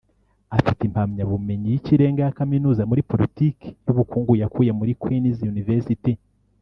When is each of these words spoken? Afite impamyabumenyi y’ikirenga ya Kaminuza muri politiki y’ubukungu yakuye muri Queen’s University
Afite 0.57 0.81
impamyabumenyi 0.85 1.67
y’ikirenga 1.69 2.21
ya 2.23 2.35
Kaminuza 2.39 2.87
muri 2.89 3.01
politiki 3.11 3.67
y’ubukungu 3.85 4.33
yakuye 4.41 4.71
muri 4.79 4.91
Queen’s 5.01 5.39
University 5.53 6.13